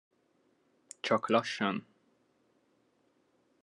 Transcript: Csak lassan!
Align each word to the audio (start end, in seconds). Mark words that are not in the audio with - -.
Csak 0.99 1.27
lassan! 1.27 1.87